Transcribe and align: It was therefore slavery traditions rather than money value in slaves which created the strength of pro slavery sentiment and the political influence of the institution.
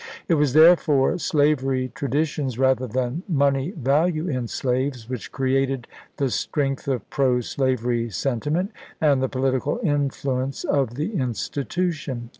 It 0.27 0.33
was 0.33 0.53
therefore 0.53 1.19
slavery 1.19 1.91
traditions 1.93 2.57
rather 2.57 2.87
than 2.87 3.21
money 3.29 3.69
value 3.77 4.27
in 4.27 4.47
slaves 4.47 5.07
which 5.07 5.31
created 5.31 5.87
the 6.17 6.31
strength 6.31 6.87
of 6.87 7.07
pro 7.11 7.41
slavery 7.41 8.09
sentiment 8.09 8.71
and 8.99 9.21
the 9.21 9.29
political 9.29 9.79
influence 9.83 10.63
of 10.63 10.95
the 10.95 11.13
institution. 11.17 12.29